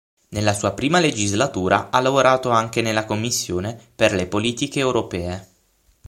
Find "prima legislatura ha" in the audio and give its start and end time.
0.73-1.99